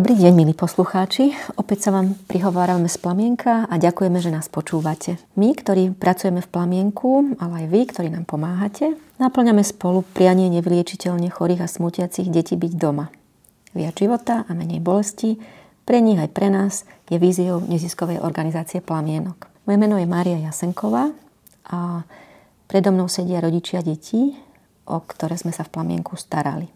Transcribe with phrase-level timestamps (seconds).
[0.00, 1.36] Dobrý deň, milí poslucháči.
[1.60, 5.20] Opäť sa vám prihovárame z Plamienka a ďakujeme, že nás počúvate.
[5.36, 11.28] My, ktorí pracujeme v Plamienku, ale aj vy, ktorí nám pomáhate, naplňame spolu prianie nevyliečiteľne
[11.28, 13.12] chorých a smutiacich detí byť doma.
[13.76, 15.36] Viac života a menej bolesti,
[15.84, 19.52] pre nich aj pre nás je víziou neziskovej organizácie Plamienok.
[19.68, 21.12] Moje meno je Mária Jasenková
[21.68, 22.08] a
[22.72, 24.32] predo mnou sedia rodičia detí,
[24.88, 26.72] o ktoré sme sa v Plamienku starali.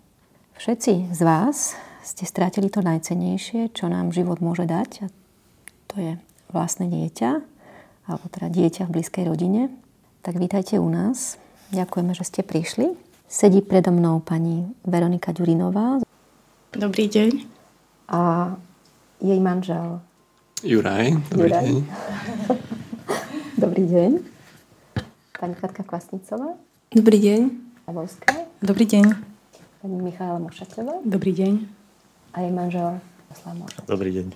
[0.61, 1.73] Všetci z vás
[2.05, 4.91] ste strátili to najcenejšie, čo nám život môže dať.
[5.03, 5.13] A
[5.89, 6.13] to je
[6.53, 7.41] vlastné dieťa,
[8.05, 9.73] alebo teda dieťa v blízkej rodine.
[10.21, 11.41] Tak vítajte u nás.
[11.73, 12.93] Ďakujeme, že ste prišli.
[13.25, 16.05] Sedí predo mnou pani Veronika Ďurinová.
[16.77, 17.31] Dobrý deň.
[18.13, 18.53] A
[19.25, 20.05] jej manžel
[20.61, 21.17] Juraj.
[21.33, 21.65] Dobrý Juraj.
[21.65, 21.75] deň.
[23.65, 24.11] Dobrý deň.
[25.41, 26.57] Pani Katka Kvasnicová.
[26.93, 27.41] Dobrý deň.
[27.89, 28.45] Abovská.
[28.61, 29.05] Dobrý deň.
[29.81, 31.01] Pani Michála Mošačová.
[31.05, 31.74] Dobrý deň
[32.35, 32.99] a jej manžel
[33.91, 34.31] Dobrý deň.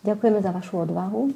[0.00, 1.28] Ďakujeme za vašu odvahu,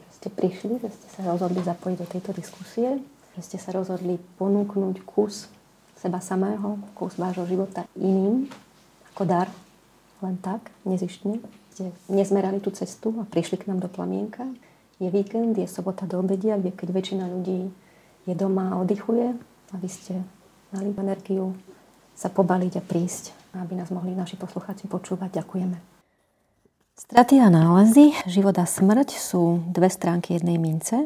[0.00, 2.96] že ste prišli, že ste sa rozhodli zapojiť do tejto diskusie,
[3.36, 5.52] že ste sa rozhodli ponúknuť kus
[6.00, 8.48] seba samého, kus vášho života iným,
[9.12, 9.48] ako dar,
[10.24, 11.44] len tak, nezištne.
[11.76, 14.48] Ste nezmerali tú cestu a prišli k nám do Plamienka.
[14.96, 17.68] Je víkend, je sobota do obedia, kde keď väčšina ľudí
[18.24, 19.36] je doma a oddychuje
[19.72, 20.24] a vy ste
[20.72, 21.52] mali energiu
[22.16, 25.42] sa pobaliť a prísť aby nás mohli naši poslucháči počúvať.
[25.42, 25.76] Ďakujeme.
[26.96, 31.04] Straty a nálezy, život a smrť sú dve stránky jednej mince.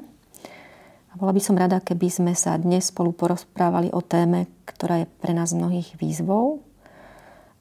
[1.11, 5.11] A bola by som rada, keby sme sa dnes spolu porozprávali o téme, ktorá je
[5.19, 6.62] pre nás mnohých výzvou.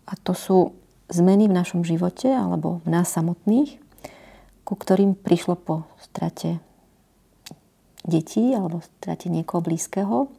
[0.05, 0.77] A to sú
[1.09, 3.81] zmeny v našom živote alebo v nás samotných,
[4.61, 6.61] ku ktorým prišlo po strate
[8.05, 10.29] detí alebo strate niekoho blízkeho.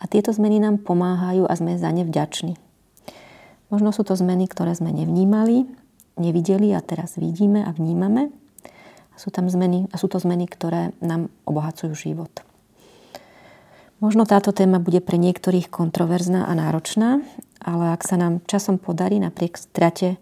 [0.00, 2.60] A tieto zmeny nám pomáhajú a sme za ne vďační.
[3.72, 5.64] Možno sú to zmeny, ktoré sme nevnímali,
[6.20, 8.28] nevideli a teraz vidíme a vnímame.
[9.12, 12.32] A sú, tam zmeny, a sú to zmeny, ktoré nám obohacujú život.
[14.04, 17.24] Možno táto téma bude pre niektorých kontroverzná a náročná,
[17.64, 20.20] ale ak sa nám časom podarí napriek strate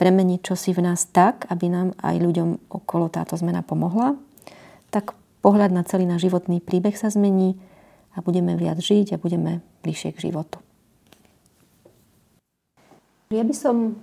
[0.00, 4.18] premeniť čosi v nás tak, aby nám aj ľuďom okolo táto zmena pomohla,
[4.90, 7.58] tak pohľad na celý náš životný príbeh sa zmení
[8.16, 10.58] a budeme viac žiť a budeme bližšie k životu.
[13.28, 14.00] Ja by som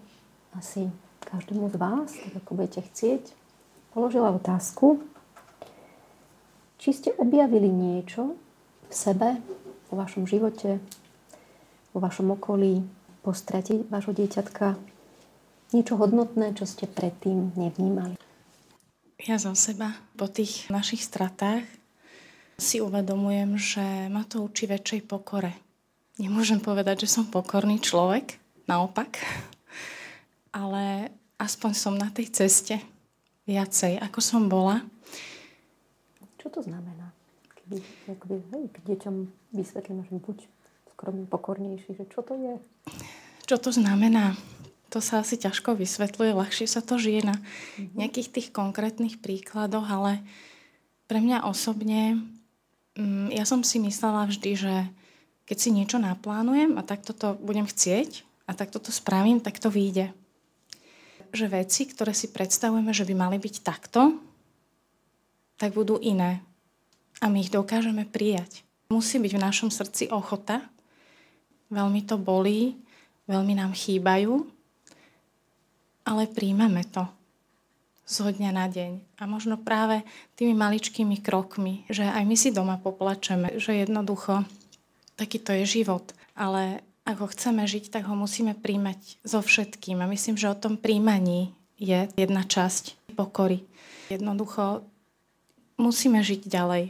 [0.54, 0.86] asi
[1.26, 3.34] každému z vás, tak ako budete chcieť,
[3.90, 5.02] položila otázku,
[6.78, 8.38] či ste objavili niečo
[8.86, 9.42] v sebe,
[9.90, 10.78] vo vašom živote,
[11.90, 12.86] vo vašom okolí,
[13.26, 14.78] po strate vášho dieťatka,
[15.74, 18.22] niečo hodnotné, čo ste predtým nevnímali.
[19.26, 21.66] Ja za seba po tých našich stratách
[22.62, 25.58] si uvedomujem, že ma to učí väčšej pokore.
[26.22, 29.22] Nemôžem povedať, že som pokorný človek, naopak.
[30.56, 32.80] Ale aspoň som na tej ceste
[33.46, 34.82] viacej, ako som bola.
[36.42, 37.14] Čo to znamená?
[37.62, 37.78] Keby,
[38.10, 39.16] akoby, hej, deťom
[39.54, 40.38] vysvetlíme, že buď
[40.96, 42.54] skromne pokornejší, že čo to je?
[43.46, 44.34] Čo to znamená?
[44.94, 48.00] To sa asi ťažko vysvetľuje, ľahšie sa to žije na mhm.
[48.00, 50.24] nejakých tých konkrétnych príkladoch, ale
[51.06, 52.26] pre mňa osobne,
[52.98, 54.74] mm, ja som si myslela vždy, že
[55.46, 59.74] keď si niečo naplánujem a takto to budem chcieť, a tak toto spravím, tak to
[59.74, 60.14] vyjde.
[61.34, 64.16] Že veci, ktoré si predstavujeme, že by mali byť takto,
[65.58, 66.46] tak budú iné.
[67.24, 68.62] A my ich dokážeme prijať.
[68.92, 70.62] Musí byť v našom srdci ochota.
[71.74, 72.78] Veľmi to bolí,
[73.26, 74.46] veľmi nám chýbajú,
[76.06, 77.10] ale príjmeme to
[78.06, 79.18] zo dňa na deň.
[79.18, 80.06] A možno práve
[80.38, 84.46] tými maličkými krokmi, že aj my si doma poplačeme, že jednoducho
[85.18, 86.14] taký to je život.
[86.38, 90.02] Ale ak ho chceme žiť, tak ho musíme príjmať so všetkým.
[90.02, 93.62] A myslím, že o tom príjmaní je jedna časť pokory.
[94.10, 94.82] Jednoducho
[95.78, 96.90] musíme žiť ďalej.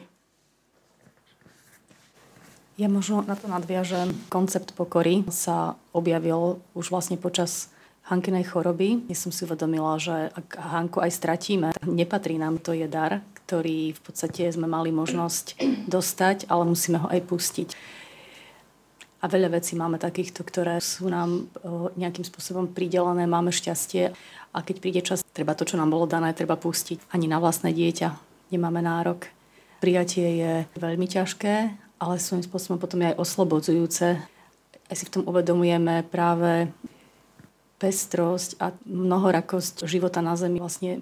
[2.75, 4.12] Ja možno na to nadviažem.
[4.27, 7.71] Koncept pokory sa objavil už vlastne počas
[8.06, 9.07] Hankinej choroby.
[9.09, 13.97] Ja som si uvedomila, že ak Hanku aj stratíme, nepatrí nám, to je dar, ktorý
[13.97, 15.57] v podstate sme mali možnosť
[15.89, 17.69] dostať, ale musíme ho aj pustiť.
[19.25, 21.50] A veľa vecí máme takýchto, ktoré sú nám
[21.98, 24.13] nejakým spôsobom pridelené, máme šťastie
[24.54, 27.10] a keď príde čas, treba to, čo nám bolo dané, treba pustiť.
[27.10, 28.13] Ani na vlastné dieťa
[28.54, 29.25] nemáme nárok.
[29.81, 34.07] Prijatie je veľmi ťažké, ale svojím spôsobom potom je aj oslobodzujúce.
[34.86, 36.69] Aj si v tom uvedomujeme práve
[37.81, 40.62] pestrosť a mnohorakosť života na Zemi.
[40.62, 41.01] Vlastne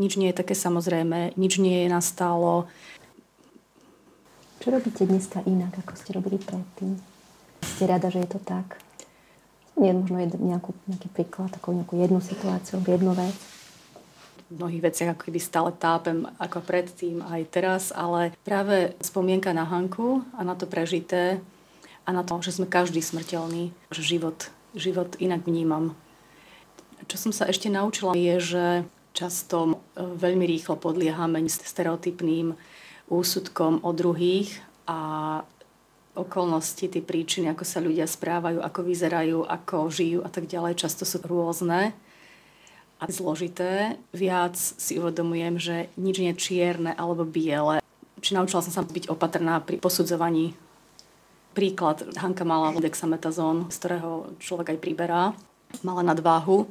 [0.00, 2.72] nič nie je také samozrejme, nič nie je nastálo.
[4.62, 6.94] Čo robíte dneska inak, ako ste robili predtým?
[7.66, 8.78] Ste rada, že je to tak?
[9.74, 13.34] Nie možno nejakú, nejaký príklad, takú nejakú jednu situáciu, jednu vec?
[14.54, 19.66] V mnohých veciach ako keby stále tápem ako predtým aj teraz, ale práve spomienka na
[19.66, 21.42] Hanku a na to prežité
[22.06, 24.46] a na to, že sme každý smrteľný, že život,
[24.78, 25.98] život inak vnímam.
[27.10, 28.64] Čo som sa ešte naučila je, že
[29.10, 32.54] často e, veľmi rýchlo podliehame stereotypným
[33.12, 35.44] úsudkom o druhých a
[36.16, 41.04] okolnosti, tie príčiny, ako sa ľudia správajú, ako vyzerajú, ako žijú a tak ďalej, často
[41.04, 41.92] sú rôzne
[43.00, 43.96] a zložité.
[44.12, 47.80] Viac si uvedomujem, že nič nie je čierne alebo biele.
[48.20, 50.52] Či naučila som sa byť opatrná pri posudzovaní.
[51.52, 55.22] Príklad, Hanka mala dexametazón, z ktorého človek aj priberá.
[55.80, 56.68] Mala nadváhu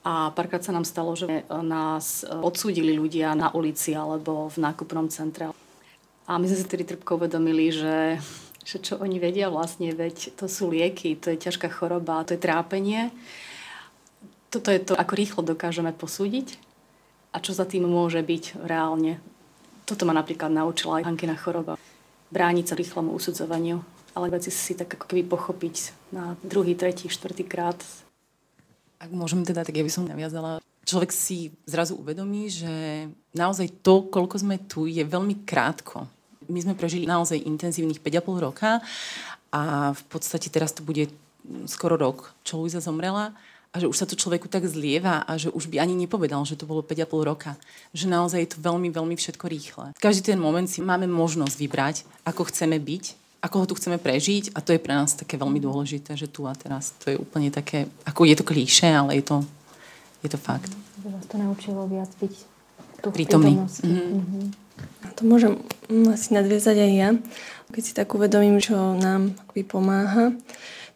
[0.00, 5.52] a párkrát sa nám stalo, že nás odsúdili ľudia na ulici alebo v nákupnom centre.
[6.26, 8.20] A my sme si tedy trpko uvedomili, že,
[8.62, 12.40] že čo oni vedia vlastne, veď to sú lieky, to je ťažká choroba, to je
[12.40, 13.10] trápenie.
[14.50, 16.58] Toto je to, ako rýchlo dokážeme posúdiť
[17.30, 19.22] a čo za tým môže byť reálne.
[19.86, 21.78] Toto ma napríklad naučila aj Hankina choroba.
[22.30, 23.82] Brániť sa rýchlemu usudzovaniu,
[24.14, 25.76] ale veci si tak ako keby pochopiť
[26.14, 27.78] na druhý, tretí, štvrtý krát.
[29.02, 34.10] Ak môžem teda, tak ja by som naviazala človek si zrazu uvedomí, že naozaj to,
[34.10, 36.10] koľko sme tu, je veľmi krátko
[36.50, 38.82] my sme prežili naozaj intenzívnych 5,5 roka
[39.54, 41.08] a v podstate teraz to bude
[41.70, 43.32] skoro rok, čo Luisa zomrela
[43.70, 46.58] a že už sa to človeku tak zlieva a že už by ani nepovedal, že
[46.58, 47.54] to bolo 5,5 roka.
[47.94, 49.86] Že naozaj je to veľmi, veľmi všetko rýchle.
[50.02, 51.96] Každý ten moment si máme možnosť vybrať,
[52.26, 53.04] ako chceme byť,
[53.40, 56.44] ako ho tu chceme prežiť a to je pre nás také veľmi dôležité, že tu
[56.44, 59.36] a teraz to je úplne také, ako je to klíše, ale je to,
[60.22, 60.70] je to fakt.
[61.00, 62.34] By vás to naučilo viac byť
[63.00, 63.56] tu prítomný.
[63.56, 64.06] Mm-hmm.
[64.12, 64.44] Mm-hmm.
[65.16, 65.60] To môžem
[66.12, 67.10] asi nadviezať aj ja.
[67.72, 70.32] Keď si tak uvedomím, čo nám akoby pomáha,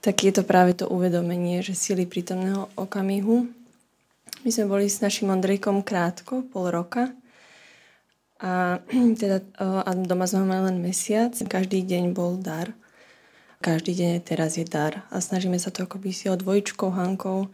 [0.04, 3.48] tak je to práve to uvedomenie, že sily prítomného okamihu.
[4.44, 7.12] My sme boli s našim Ondrejkom krátko, pol roka.
[8.44, 8.84] A,
[9.20, 11.32] teda, a doma sme mali len mesiac.
[11.32, 12.76] Každý deň bol dar.
[13.64, 15.08] Každý deň teraz je dar.
[15.08, 17.48] A snažíme sa to akoby si o dvojčkou, Hankou.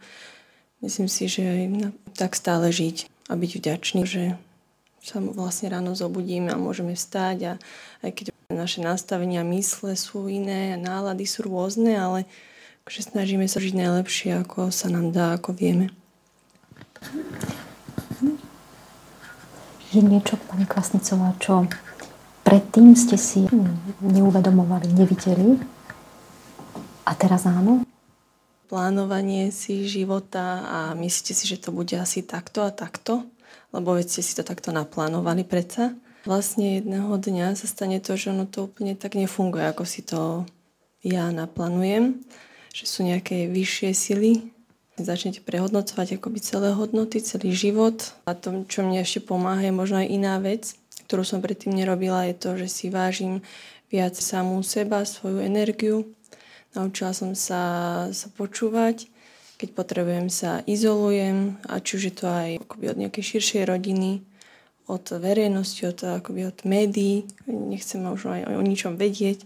[0.81, 1.45] Myslím si, že
[2.17, 4.33] tak stále žiť a byť vďačný, že
[5.01, 7.53] sa vlastne ráno zobudíme a môžeme vstať a
[8.01, 12.19] aj keď naše nastavenia mysle sú iné a nálady sú rôzne, ale
[12.85, 15.93] akože snažíme sa žiť najlepšie, ako sa nám dá, ako vieme.
[19.93, 21.69] Je niečo, pani Kvasnicová, čo
[22.41, 23.45] predtým ste si
[24.01, 25.61] neuvedomovali, nevideli
[27.05, 27.85] a teraz áno?
[28.71, 33.27] Plánovanie si života a myslíte si, že to bude asi takto a takto
[33.71, 35.95] lebo veď ste si to takto naplánovali predsa.
[36.27, 40.45] Vlastne jedného dňa sa stane to, že ono to úplne tak nefunguje, ako si to
[41.01, 42.21] ja naplánujem,
[42.69, 44.31] že sú nejaké vyššie sily.
[45.01, 48.13] Začnete prehodnocovať akoby celé hodnoty, celý život.
[48.29, 50.77] A to, čo mne ešte pomáha, je možno aj iná vec,
[51.09, 53.41] ktorú som predtým nerobila, je to, že si vážim
[53.89, 56.05] viac samú seba, svoju energiu.
[56.71, 57.63] Naučila som sa,
[58.15, 59.11] sa počúvať,
[59.59, 64.23] keď potrebujem sa izolujem a či už je to aj akoby od nejakej širšej rodiny,
[64.87, 69.43] od verejnosti, od, akoby od médií, nechcem možno aj o ničom vedieť.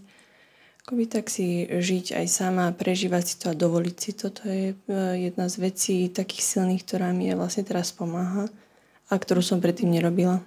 [0.86, 4.30] Akoby tak si žiť aj sama, prežívať si to a dovoliť si to.
[4.30, 4.76] To je e,
[5.26, 8.46] jedna z vecí takých silných, ktorá mi vlastne teraz pomáha
[9.10, 10.38] a ktorú som predtým nerobila.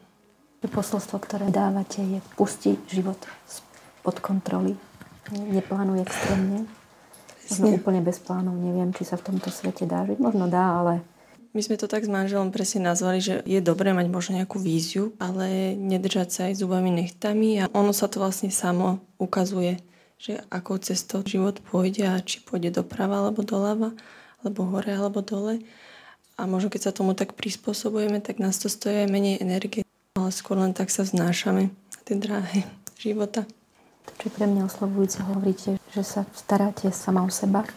[0.63, 3.19] Posolstvo, ktoré dávate, je pustiť život
[3.99, 4.79] pod kontroly.
[5.33, 6.65] Neplánuje extrémne,
[7.49, 10.21] Možno úplne bez plánov, neviem, či sa v tomto svete dá žiť.
[10.21, 11.01] Možno dá, ale
[11.57, 15.17] my sme to tak s manželom presne nazvali, že je dobré mať možno nejakú víziu,
[15.17, 19.81] ale nedržať sa aj zubami nechtami a ono sa to vlastne samo ukazuje,
[20.21, 23.97] že akou cestou život pôjde a či pôjde doprava alebo doľava,
[24.45, 25.65] alebo hore alebo dole.
[26.37, 29.81] A možno keď sa tomu tak prispôsobujeme, tak nás to stojí aj menej energie,
[30.21, 32.61] ale skôr len tak sa vznášame na tie dráhy
[33.01, 33.49] života.
[34.17, 37.67] Čo je pre mňa oslovujúce, hovoríte, že sa staráte sama o seba?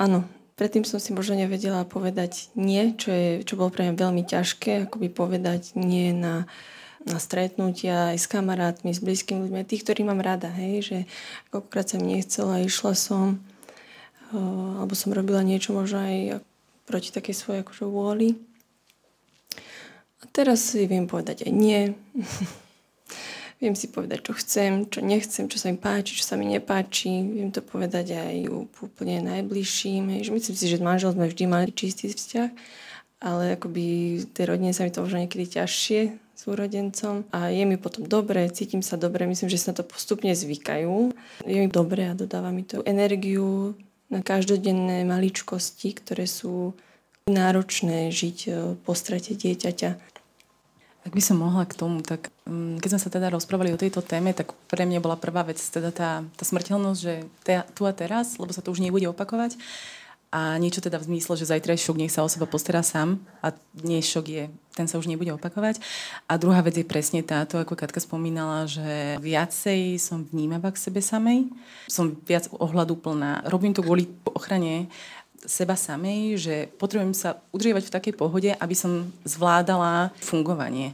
[0.00, 0.24] Áno,
[0.56, 4.88] predtým som si možno nevedela povedať nie, čo, je, čo bolo pre mňa veľmi ťažké,
[4.88, 6.48] akoby povedať nie na,
[7.04, 10.98] na stretnutia aj s kamarátmi, s blízkymi ľuďmi, tých, ktorí mám rada, hej, že
[11.52, 13.40] koľkokrát sa mi nechcela, išla som,
[14.32, 16.44] alebo som robila niečo možno aj
[16.84, 18.28] proti takej svojej akože vôli.
[20.20, 21.80] A teraz si viem povedať aj nie.
[23.60, 27.12] Viem si povedať, čo chcem, čo nechcem, čo sa mi páči, čo sa mi nepáči.
[27.12, 28.36] Viem to povedať aj
[28.80, 30.24] úplne najbližším.
[30.24, 32.50] Myslím si, že s manželom sme vždy mali čistý vzťah,
[33.20, 33.84] ale akoby
[34.32, 38.80] tej rodine sa mi to možno niekedy ťažšie súrodencom a je mi potom dobre, cítim
[38.80, 41.12] sa dobre, myslím, že sa to postupne zvykajú.
[41.44, 43.76] Je mi dobre a dodáva mi to energiu
[44.08, 46.72] na každodenné maličkosti, ktoré sú
[47.28, 48.50] náročné žiť e,
[48.80, 50.19] po strate dieťaťa.
[51.00, 54.04] Ak by som mohla k tomu, tak mm, keď sme sa teda rozprávali o tejto
[54.04, 57.14] téme, tak pre mňa bola prvá vec teda tá, tá smrteľnosť, že
[57.72, 59.56] tu a teraz, lebo sa to už nebude opakovať
[60.30, 63.18] a niečo teda v zmysle, že zajtra je šok, nech sa o seba postará sám
[63.42, 63.50] a
[63.82, 64.44] nie šok je,
[64.78, 65.82] ten sa už nebude opakovať.
[66.30, 71.02] A druhá vec je presne táto, ako Katka spomínala, že viacej som vnímavá k sebe
[71.02, 71.50] samej,
[71.90, 73.42] som viac ohľadu plná.
[73.50, 74.86] Robím to kvôli ochrane
[75.44, 80.92] seba samej, že potrebujem sa udržiavať v takej pohode, aby som zvládala fungovanie.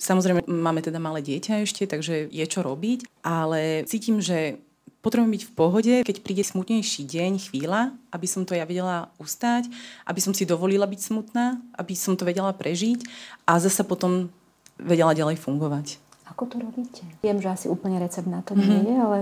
[0.00, 4.56] Samozrejme, máme teda malé dieťa ešte, takže je čo robiť, ale cítim, že
[5.04, 9.68] potrebujem byť v pohode, keď príde smutnejší deň, chvíľa, aby som to ja vedela ustať,
[10.08, 13.04] aby som si dovolila byť smutná, aby som to vedela prežiť
[13.44, 14.32] a zase potom
[14.80, 16.00] vedela ďalej fungovať.
[16.32, 17.04] Ako to robíte?
[17.20, 18.68] Viem, že asi úplne recept na to mm-hmm.
[18.70, 19.18] nie je, ale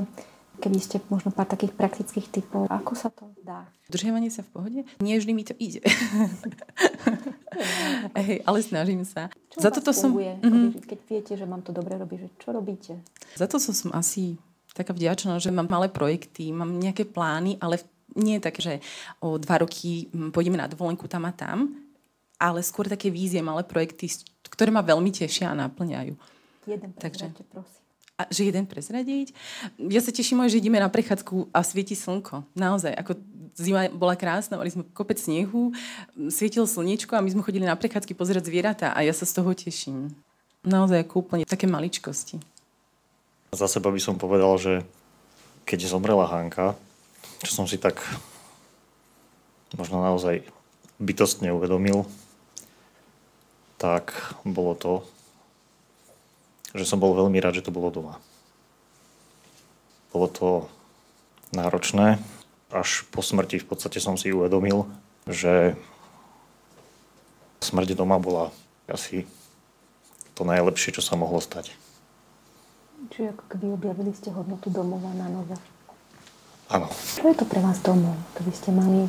[0.59, 3.65] keby ste možno pár takých praktických typov, ako sa to dá?
[3.89, 4.81] Udržiavanie sa v pohode?
[5.01, 5.81] Nie vždy mi to ide.
[8.19, 9.33] Hej, ale snažím sa.
[9.55, 10.13] Čo Za toto som...
[10.13, 10.85] Mm-hmm.
[10.85, 13.01] Keď viete, že mám to dobre robiť, že čo robíte?
[13.39, 14.37] Za to som asi
[14.77, 17.81] taká vďačná, že mám malé projekty, mám nejaké plány, ale
[18.15, 18.75] nie je také, že
[19.19, 21.75] o dva roky pôjdeme na dovolenku tam a tam,
[22.39, 24.07] ale skôr také vízie, malé projekty,
[24.47, 26.15] ktoré ma veľmi tešia a naplňajú.
[26.69, 27.88] Jeden Takže, prosím.
[28.19, 29.31] A že jeden prezradiť?
[29.79, 32.43] Ja sa teším, že ideme na prechádzku a svieti slnko.
[32.59, 33.15] Naozaj, ako
[33.55, 35.71] zima bola krásna, mali sme kopec snehu,
[36.27, 39.55] svietil slniečko a my sme chodili na prechádzky pozerať zvieratá a ja sa z toho
[39.55, 40.11] teším.
[40.67, 42.43] Naozaj ako úplne také maličkosti.
[43.55, 44.83] Za seba by som povedal, že
[45.63, 46.75] keď zomrela Hanka,
[47.47, 48.03] čo som si tak
[49.79, 50.43] možno naozaj
[50.99, 52.03] bytostne uvedomil,
[53.79, 54.11] tak
[54.43, 55.07] bolo to,
[56.77, 58.15] že som bol veľmi rád, že to bolo doma.
[60.13, 60.49] Bolo to
[61.53, 62.21] náročné.
[62.69, 64.85] Až po smrti v podstate som si uvedomil,
[65.25, 65.77] že
[67.65, 68.53] smrť doma bola
[68.89, 69.25] asi
[70.37, 71.73] to najlepšie, čo sa mohlo stať.
[73.15, 75.57] Čiže ako keby objavili ste hodnotu domova na nové.
[76.69, 76.93] Áno.
[76.93, 78.13] Čo je to pre vás domov?
[78.37, 79.09] Keby ste mali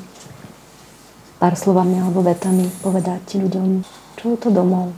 [1.41, 3.83] pár slovami alebo vetami povedať ľuďom,
[4.15, 4.95] čo je to domov?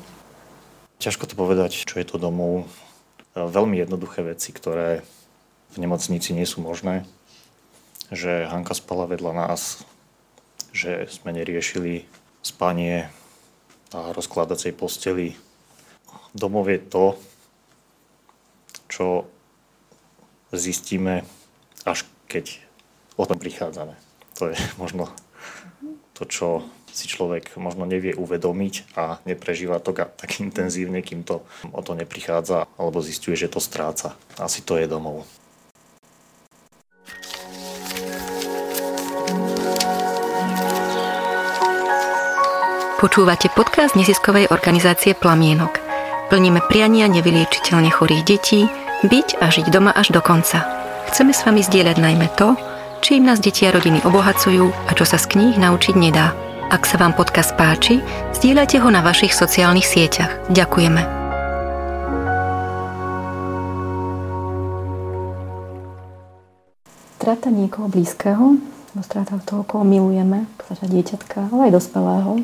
[1.01, 2.69] Ťažko to povedať, čo je to domov.
[3.33, 5.01] Veľmi jednoduché veci, ktoré
[5.73, 7.09] v nemocnici nie sú možné.
[8.13, 9.81] Že Hanka spala vedľa nás,
[10.69, 12.05] že sme neriešili
[12.45, 13.09] spanie
[13.97, 15.33] a rozkladacej posteli.
[16.37, 17.17] Domov je to,
[18.85, 19.25] čo
[20.53, 21.25] zistíme,
[21.81, 22.61] až keď
[23.17, 23.97] o tom prichádzame.
[24.37, 25.09] To je možno
[26.13, 26.47] to, čo
[26.91, 32.67] si človek možno nevie uvedomiť a neprežíva to tak intenzívne, kým to o to neprichádza
[32.75, 34.13] alebo zistuje, že to stráca.
[34.37, 35.23] Asi to je domov.
[43.01, 45.81] Počúvate podcast neziskovej organizácie Plamienok.
[46.29, 48.69] Plníme priania nevyliečiteľne chorých detí,
[49.01, 50.61] byť a žiť doma až do konca.
[51.09, 52.53] Chceme s vami zdieľať najmä to,
[53.01, 56.50] čím nás deti a rodiny obohacujú a čo sa z kníh naučiť nedá.
[56.71, 57.99] Ak sa vám podcast páči,
[58.31, 60.47] zdieľajte ho na vašich sociálnych sieťach.
[60.55, 61.03] Ďakujeme.
[67.19, 68.55] Strata niekoho blízkeho,
[69.03, 72.39] strata toho, koho milujeme, strata dieťatka, ale aj dospelého,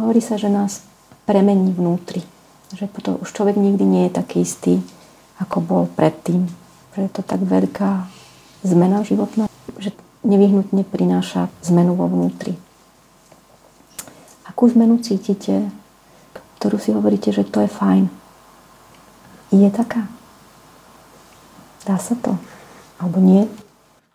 [0.00, 0.80] hovorí sa, že nás
[1.28, 2.24] premení vnútri.
[2.72, 4.80] Že potom už človek nikdy nie je taký istý,
[5.36, 6.48] ako bol predtým.
[6.96, 8.08] Že je to tak veľká
[8.64, 9.44] zmena životná,
[9.76, 9.92] že
[10.24, 12.56] nevyhnutne prináša zmenu vo vnútri.
[14.58, 15.70] Akú zmenu cítite,
[16.58, 18.10] ktorú si hovoríte, že to je fajn?
[19.54, 20.10] Je taká?
[21.86, 22.34] Dá sa to?
[22.98, 23.46] Alebo nie?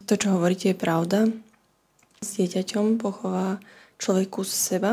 [0.03, 1.31] To, čo hovoríte, je pravda.
[2.19, 3.63] S dieťaťom pochová
[4.03, 4.91] človeku z seba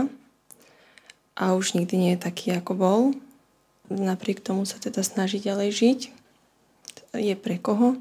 [1.34, 3.00] a už nikdy nie je taký, ako bol.
[3.90, 6.00] Napriek tomu sa teda snaží ďalej žiť
[7.18, 7.98] je pre koho.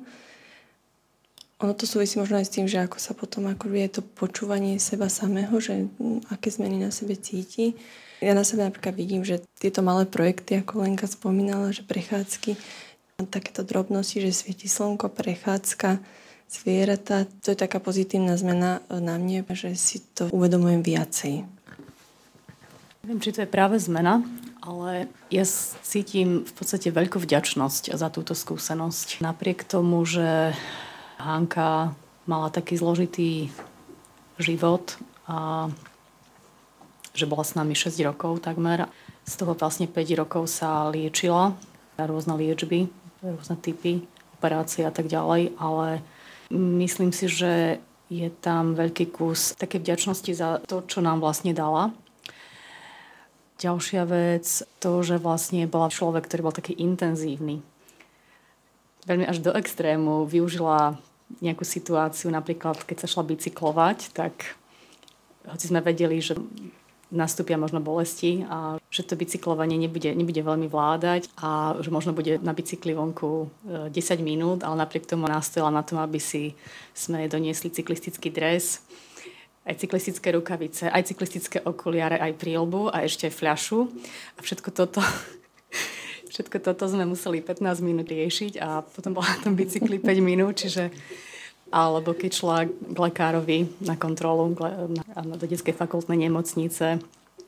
[1.59, 4.79] Ono to súvisí možno aj s tým, že ako sa potom ako je to počúvanie
[4.79, 7.75] seba samého, že mm, aké zmeny na sebe cíti.
[8.23, 12.55] Ja na sebe napríklad vidím, že tieto malé projekty, ako Lenka spomínala, že prechádzky,
[13.27, 15.99] takéto drobnosti, že svieti slnko, prechádzka,
[16.47, 21.43] zvieratá, to je taká pozitívna zmena na mne, že si to uvedomujem viacej.
[23.03, 24.23] Neviem, či to je práve zmena,
[24.59, 25.43] Ale ja
[25.83, 29.23] cítim v podstate veľkú vďačnosť za túto skúsenosť.
[29.23, 30.51] Napriek tomu, že
[31.19, 31.93] Hanka
[32.25, 33.51] mala taký zložitý
[34.39, 34.95] život
[35.27, 35.67] a
[37.11, 38.87] že bola s nami 6 rokov takmer.
[39.27, 41.53] Z toho vlastne 5 rokov sa liečila,
[41.99, 42.87] rôzne liečby,
[43.19, 44.07] rôzne typy
[44.39, 45.99] operácie a tak ďalej, ale
[46.55, 51.91] myslím si, že je tam veľký kus také vďačnosti za to, čo nám vlastne dala
[53.59, 57.59] Ďalšia vec, to, že vlastne bola človek, ktorý bol taký intenzívny.
[59.03, 60.95] Veľmi až do extrému využila
[61.37, 64.57] nejakú situáciu, napríklad keď sa šla bicyklovať, tak
[65.45, 66.35] hoci sme vedeli, že
[67.09, 72.37] nastúpia možno bolesti a že to bicyklovanie nebude, nebude veľmi vládať a že možno bude
[72.37, 76.53] na bicykli vonku 10 e, minút, ale napriek tomu nastojila na tom, aby si
[76.93, 78.85] sme doniesli cyklistický dres
[79.69, 83.79] aj cyklistické rukavice, aj cyklistické okuliare, aj prílbu a ešte aj fľašu.
[84.33, 84.97] A všetko toto,
[86.39, 90.87] všetko toto sme museli 15 minút riešiť a potom bola na bicykli 5 minút, čiže
[91.67, 94.55] alebo keď šla k lekárovi na kontrolu
[95.35, 97.03] do detskej fakultnej nemocnice,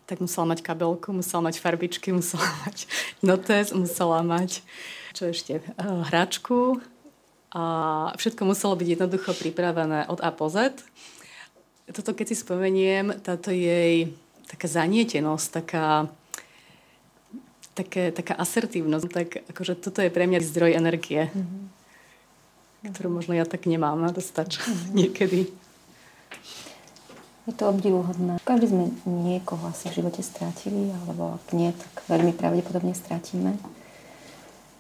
[0.06, 2.84] tak musela mať kabelku, musela mať farbičky, musela mať
[3.24, 4.60] notes, musela mať
[5.16, 6.84] čo ešte, eh, hračku
[7.56, 7.64] a
[8.20, 10.84] všetko muselo byť jednoducho pripravené od A po Z.
[11.92, 14.12] Toto keď si spomeniem, táto jej
[14.48, 16.12] taká zanietenosť, taká,
[17.74, 22.92] také, taká asertívnosť, tak akože toto je pre mňa zdroj energie, mm-hmm.
[22.92, 24.92] ktorú možno ja tak nemám na dostač mm-hmm.
[25.00, 25.40] niekedy.
[27.50, 28.38] Je to obdivuhodné.
[28.46, 33.58] Každý sme niekoho asi v živote strátili, alebo ak nie, tak veľmi pravdepodobne stratíme.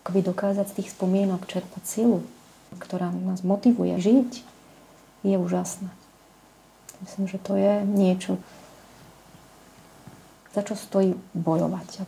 [0.06, 2.22] Ako by dokázať z tých spomienok čerpať silu,
[2.78, 4.46] ktorá nás motivuje žiť,
[5.26, 5.90] je úžasné.
[7.02, 8.38] Myslím, že to je niečo,
[10.54, 12.06] za čo stojí bojovať.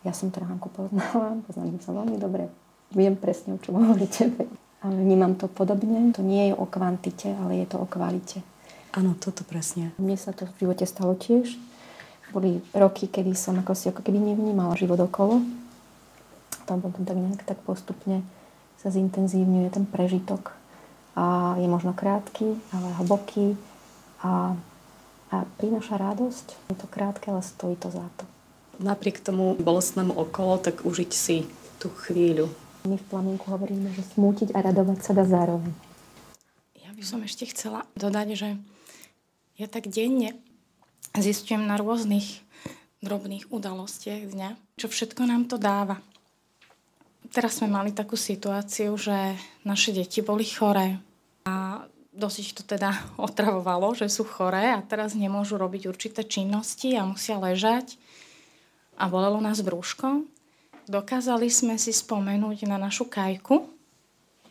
[0.00, 2.48] Ja som teda Hanku poznala, poznám sa veľmi dobre.
[2.90, 4.32] Viem presne, o čom hovoríte.
[4.80, 6.10] Ale vnímam to podobne.
[6.16, 8.40] To nie je o kvantite, ale je to o kvalite.
[8.96, 9.94] Áno, toto presne.
[10.00, 11.54] Mne sa to v živote stalo tiež.
[12.32, 15.44] Boli roky, kedy som ako si ako keby nevnímala život okolo.
[16.64, 18.24] Tam potom tak nejak tak postupne
[18.80, 20.56] sa zintenzívňuje ten prežitok.
[21.12, 23.54] A je možno krátky, ale hlboký
[24.24, 24.56] a,
[25.30, 26.72] a prináša radosť.
[26.72, 28.24] Je to krátke, ale stojí to za to.
[28.80, 31.44] Napriek tomu bolestnému okolo, tak užiť si
[31.76, 32.48] tú chvíľu.
[32.88, 35.68] My v plamienku hovoríme, že smútiť a radovať sa dá zároveň.
[36.80, 38.48] Ja by som ešte chcela dodať, že
[39.60, 40.40] ja tak denne
[41.12, 42.40] zistujem na rôznych
[43.04, 46.00] drobných udalostiach dňa, čo všetko nám to dáva.
[47.28, 50.96] Teraz sme mali takú situáciu, že naše deti boli choré
[51.44, 51.84] a
[52.16, 52.96] dosť to teda
[53.28, 58.00] otravovalo, že sú choré a teraz nemôžu robiť určité činnosti a musia ležať
[59.00, 60.28] a bolelo nás brúško.
[60.84, 63.64] Dokázali sme si spomenúť na našu kajku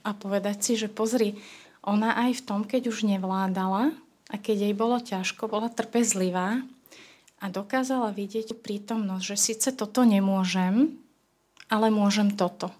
[0.01, 1.37] a povedať si, že pozri,
[1.85, 3.93] ona aj v tom, keď už nevládala
[4.33, 6.65] a keď jej bolo ťažko, bola trpezlivá
[7.39, 10.97] a dokázala vidieť prítomnosť, že síce toto nemôžem,
[11.69, 12.73] ale môžem toto.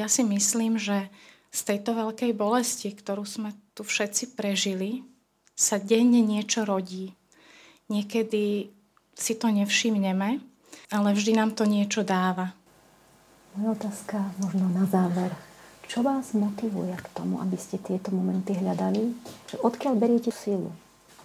[0.00, 1.12] Ja si myslím, že
[1.52, 5.04] z tejto veľkej bolesti, ktorú sme tu všetci prežili,
[5.52, 7.12] sa denne niečo rodí.
[7.90, 8.70] Niekedy
[9.12, 10.49] si to nevšimneme,
[10.90, 12.54] ale vždy nám to niečo dáva.
[13.54, 15.30] Moja otázka možno na záver.
[15.90, 19.10] Čo vás motivuje k tomu, aby ste tieto momenty hľadali?
[19.50, 20.70] Že odkiaľ beriete silu?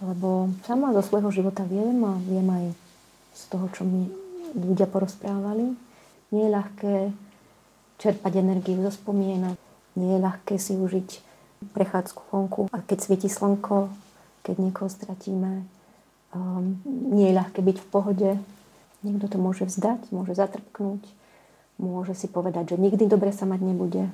[0.02, 2.64] Lebo sama zo svojho života viem a viem aj
[3.34, 4.10] z toho, čo mi
[4.58, 5.70] ľudia porozprávali.
[6.34, 6.94] Nie je ľahké
[8.02, 9.56] čerpať energiu zo spomienok,
[9.96, 11.08] nie je ľahké si užiť
[11.72, 12.60] prechádzku vonku.
[12.74, 13.88] A keď svieti slnko,
[14.44, 15.64] keď niekoho stratíme,
[16.34, 18.30] um, nie je ľahké byť v pohode.
[19.06, 21.06] Niekto to môže vzdať, môže zatrpknúť,
[21.78, 24.10] môže si povedať, že nikdy dobre sa mať nebude.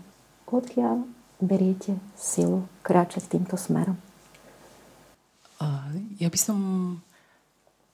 [0.52, 1.08] Odkiaľ
[1.40, 3.96] beriete silu kráčať týmto smerom?
[6.20, 6.58] Ja by som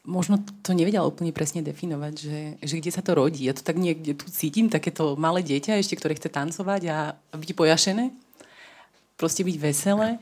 [0.09, 3.45] možno to nevedela úplne presne definovať, že, že kde sa to rodí.
[3.45, 6.99] Ja to tak niekde tu cítim, takéto malé dieťa ešte, ktoré chce tancovať a,
[7.37, 8.11] byť pojašené.
[9.21, 10.17] Proste byť veselé.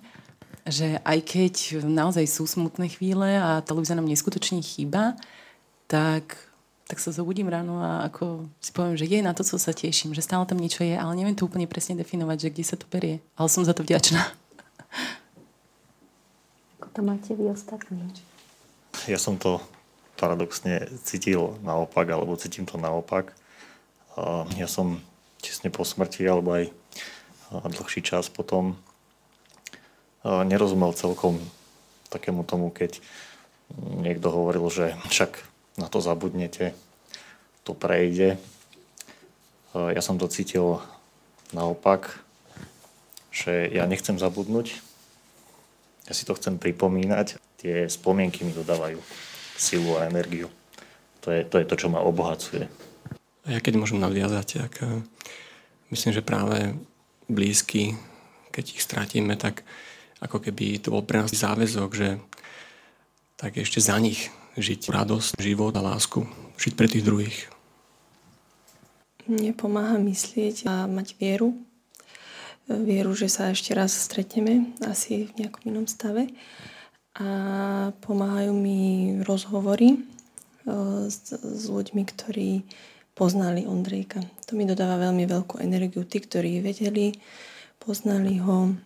[0.67, 1.55] Že aj keď
[1.87, 5.15] naozaj sú smutné chvíle a Luisa nám neskutočne chýba,
[5.87, 6.35] tak,
[6.87, 10.15] tak sa zobudím ráno a ako si poviem, že je na to, co sa teším,
[10.15, 12.87] že stále tam niečo je, ale neviem to úplne presne definovať, že kde sa to
[12.87, 13.19] berie.
[13.35, 14.23] Ale som za to vďačná.
[16.79, 17.99] Ako to máte vy ostatní?
[19.11, 19.59] Ja som to
[20.15, 23.35] paradoxne cítil naopak, alebo cítim to naopak.
[24.55, 25.03] Ja som
[25.43, 26.71] tesne po smrti, alebo aj
[27.51, 28.79] dlhší čas potom
[30.25, 31.43] nerozumel celkom
[32.15, 33.03] takému tomu, keď
[33.77, 35.43] niekto hovoril, že však
[35.77, 36.73] na to zabudnete.
[37.67, 38.39] to prejde.
[39.75, 40.79] Ja som to cítil
[41.51, 42.23] naopak,
[43.35, 44.79] že ja nechcem zabudnúť,
[46.07, 47.43] ja si to chcem pripomínať.
[47.59, 49.03] Tie spomienky mi dodávajú
[49.59, 50.47] silu a energiu.
[51.27, 52.71] To je to, je to čo ma obohacuje.
[53.51, 55.03] Ja keď môžem nadviazať, tak eh,
[55.91, 56.79] myslím, že práve
[57.27, 57.99] blízky,
[58.55, 59.67] keď ich stratíme, tak
[60.23, 62.09] ako keby to bol pre nás záväzok, že
[63.37, 66.25] tak ešte za nich žiť radosť, život a lásku,
[66.57, 67.39] žiť pre tých druhých.
[69.27, 71.59] Mne pomáha myslieť a mať vieru.
[72.67, 76.31] Vieru, že sa ešte raz stretneme, asi v nejakom inom stave.
[77.17, 77.29] A
[78.03, 79.99] pomáhajú mi rozhovory e,
[81.09, 82.67] s, s ľuďmi, ktorí
[83.17, 84.21] poznali Ondrejka.
[84.51, 86.05] To mi dodáva veľmi veľkú energiu.
[86.05, 87.17] Tí, ktorí vedeli,
[87.81, 88.77] poznali ho,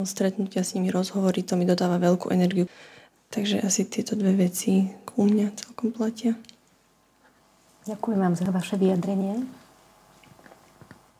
[0.00, 2.70] stretnutia s nimi, rozhovory, to mi dodáva veľkú energiu.
[3.28, 6.32] Takže asi tieto dve veci u mňa celkom platia.
[7.84, 9.44] Ďakujem vám za vaše vyjadrenie.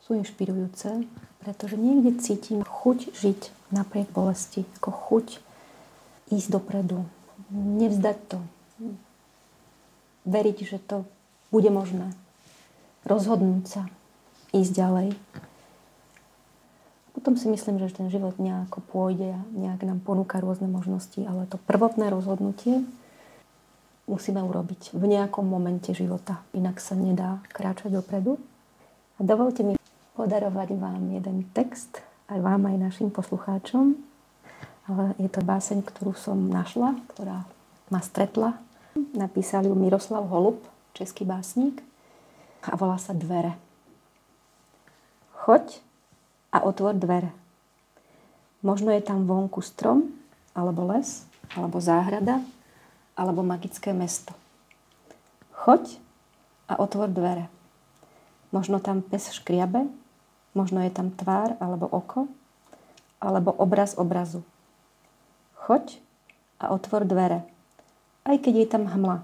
[0.05, 1.05] Sú inšpirujúce,
[1.45, 3.41] pretože niekde cítim chuť žiť
[3.73, 5.27] napriek bolesti, ako chuť
[6.33, 7.05] ísť dopredu,
[7.53, 8.39] nevzdať to,
[10.29, 11.05] veriť, že to
[11.53, 12.13] bude možné,
[13.05, 13.83] rozhodnúť sa,
[14.53, 15.09] ísť ďalej
[17.19, 21.51] potom si myslím, že ten život nejako pôjde a nejak nám ponúka rôzne možnosti, ale
[21.51, 22.87] to prvotné rozhodnutie
[24.07, 26.47] musíme urobiť v nejakom momente života.
[26.55, 28.39] Inak sa nedá kráčať dopredu.
[29.19, 29.75] A dovolte mi
[30.15, 31.99] podarovať vám jeden text,
[32.31, 33.99] aj vám, aj našim poslucháčom.
[34.87, 37.43] Ale je to báseň, ktorú som našla, ktorá
[37.91, 38.55] ma stretla.
[39.19, 40.63] Napísal ju Miroslav Holub,
[40.95, 41.83] český básnik.
[42.63, 43.59] A volá sa Dvere.
[45.43, 45.88] Choď
[46.59, 47.31] a otvor dvere.
[48.67, 50.11] Možno je tam vonku strom,
[50.59, 51.23] alebo les,
[51.55, 52.43] alebo záhrada,
[53.15, 54.35] alebo magické mesto.
[55.55, 56.03] Choď
[56.67, 57.47] a otvor dvere.
[58.51, 59.87] Možno tam pes škriabe,
[60.59, 62.27] možno je tam tvár alebo oko,
[63.23, 64.43] alebo obraz obrazu.
[65.63, 66.03] Choď
[66.59, 67.47] a otvor dvere,
[68.27, 69.23] aj keď je tam hmla.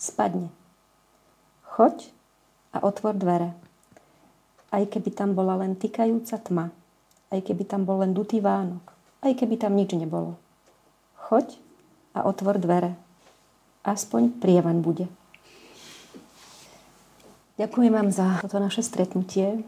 [0.00, 0.48] Spadne.
[1.76, 2.08] Choď
[2.72, 3.52] a otvor dvere
[4.74, 6.74] aj keby tam bola len tykajúca tma,
[7.30, 8.82] aj keby tam bol len dutý Vánok,
[9.22, 10.34] aj keby tam nič nebolo.
[11.30, 11.54] Choď
[12.10, 12.98] a otvor dvere.
[13.86, 15.06] Aspoň prievan bude.
[17.54, 19.62] Ďakujem vám za toto naše stretnutie.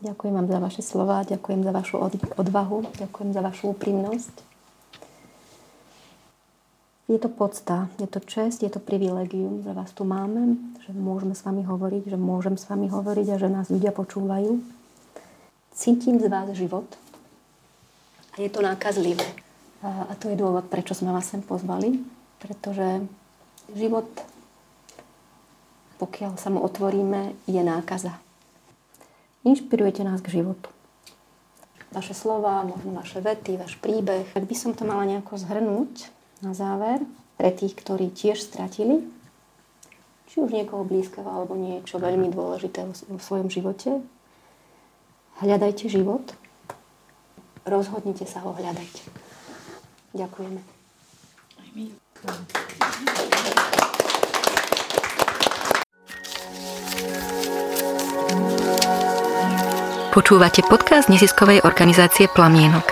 [0.00, 1.96] Ďakujem vám za vaše slova, ďakujem za vašu
[2.40, 4.53] odvahu, ďakujem za vašu úprimnosť.
[7.04, 10.56] Je to podsta, je to čest, je to privilegium, že vás tu máme,
[10.88, 14.56] že môžeme s vami hovoriť, že môžem s vami hovoriť a že nás ľudia počúvajú.
[15.76, 16.88] Cítim z vás život
[18.32, 19.26] a je to nákazlivé.
[19.84, 22.00] A to je dôvod, prečo sme vás sem pozvali,
[22.40, 23.04] pretože
[23.76, 24.08] život,
[26.00, 28.16] pokiaľ sa mu otvoríme, je nákaza.
[29.44, 30.72] Inšpirujete nás k životu.
[31.92, 34.24] Vaše slova, možno vaše vety, váš príbeh.
[34.32, 36.08] Ak by som to mala nejako zhrnúť,
[36.44, 37.00] na záver,
[37.40, 39.00] pre tých, ktorí tiež stratili,
[40.28, 44.04] či už niekoho blízkeho alebo niečo veľmi dôležité v svojom živote,
[45.40, 46.36] hľadajte život,
[47.64, 48.92] rozhodnite sa ho hľadať.
[50.14, 50.60] Ďakujeme.
[60.14, 62.86] Počúvate podcast neziskovej organizácie Plamienok.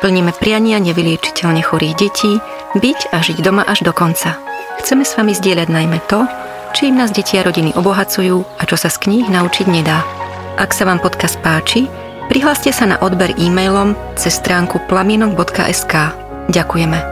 [0.00, 2.40] Plníme priania nevyliečiteľne chorých detí,
[2.76, 4.36] byť a žiť doma až do konca.
[4.80, 6.24] Chceme s vami zdieľať najmä to,
[6.72, 10.02] čím nás deti a rodiny obohacujú a čo sa z kníh naučiť nedá.
[10.56, 11.88] Ak sa vám podcast páči,
[12.32, 15.94] prihláste sa na odber e-mailom cez stránku plamienok.sk.
[16.48, 17.11] Ďakujeme.